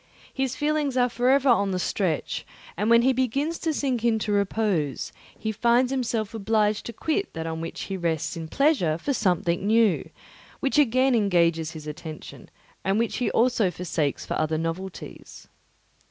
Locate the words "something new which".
9.13-10.79